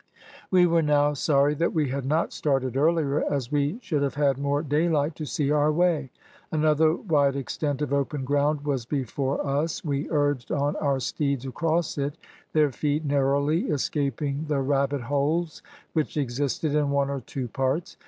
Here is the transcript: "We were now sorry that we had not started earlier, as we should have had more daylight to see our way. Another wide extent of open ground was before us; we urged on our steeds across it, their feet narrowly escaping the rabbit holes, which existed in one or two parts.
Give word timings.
"We 0.49 0.65
were 0.65 0.81
now 0.81 1.13
sorry 1.13 1.53
that 1.53 1.75
we 1.75 1.89
had 1.89 2.05
not 2.07 2.33
started 2.33 2.75
earlier, 2.75 3.23
as 3.31 3.51
we 3.51 3.77
should 3.83 4.01
have 4.01 4.15
had 4.15 4.39
more 4.39 4.63
daylight 4.63 5.13
to 5.17 5.27
see 5.27 5.51
our 5.51 5.71
way. 5.71 6.09
Another 6.51 6.95
wide 6.95 7.35
extent 7.35 7.83
of 7.83 7.93
open 7.93 8.25
ground 8.25 8.65
was 8.65 8.83
before 8.83 9.45
us; 9.45 9.85
we 9.85 10.09
urged 10.09 10.51
on 10.51 10.75
our 10.77 10.99
steeds 10.99 11.45
across 11.45 11.99
it, 11.99 12.17
their 12.51 12.71
feet 12.71 13.05
narrowly 13.05 13.65
escaping 13.67 14.45
the 14.47 14.61
rabbit 14.61 15.01
holes, 15.01 15.61
which 15.93 16.17
existed 16.17 16.73
in 16.73 16.89
one 16.89 17.11
or 17.11 17.19
two 17.19 17.47
parts. 17.47 17.95